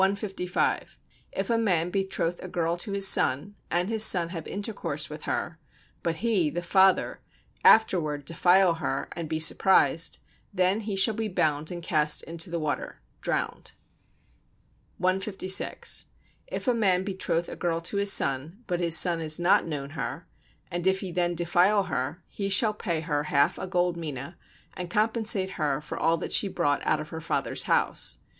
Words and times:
155. 0.01 0.97
If 1.31 1.51
a 1.51 1.59
man 1.59 1.91
betroth 1.91 2.41
a 2.41 2.47
girl 2.47 2.75
to 2.75 2.91
his 2.91 3.07
son, 3.07 3.53
and 3.69 3.87
his 3.87 4.03
son 4.03 4.29
have 4.29 4.47
intercourse 4.47 5.11
with 5.11 5.25
her, 5.25 5.59
but 6.01 6.15
he 6.25 6.49
[the 6.49 6.63
father] 6.63 7.21
afterward 7.63 8.25
defile 8.25 8.73
her, 8.73 9.09
and 9.15 9.29
be 9.29 9.39
surprised, 9.39 10.17
then 10.51 10.79
he 10.79 10.95
shall 10.95 11.13
be 11.13 11.27
bound 11.27 11.69
and 11.69 11.83
cast 11.83 12.23
into 12.23 12.49
the 12.49 12.57
water 12.57 12.99
[drowned]. 13.21 13.73
156. 14.97 16.05
If 16.47 16.67
a 16.67 16.73
man 16.73 17.03
betroth 17.03 17.47
a 17.47 17.55
girl 17.55 17.79
to 17.81 17.97
his 17.97 18.11
son, 18.11 18.63
but 18.65 18.79
his 18.79 18.97
son 18.97 19.19
has 19.19 19.39
not 19.39 19.67
known 19.67 19.91
her, 19.91 20.25
and 20.71 20.87
if 20.87 21.01
then 21.13 21.29
he 21.29 21.35
defile 21.35 21.83
her, 21.83 22.23
he 22.25 22.49
shall 22.49 22.73
pay 22.73 23.01
her 23.01 23.25
half 23.25 23.59
a 23.59 23.67
gold 23.67 23.95
mina, 23.97 24.35
and 24.73 24.89
compensate 24.89 25.59
her 25.61 25.79
for 25.79 25.95
all 25.95 26.17
that 26.17 26.33
she 26.33 26.47
brought 26.47 26.83
out 26.87 26.99
of 26.99 27.09
her 27.09 27.21
father's 27.21 27.65
house. 27.65 28.17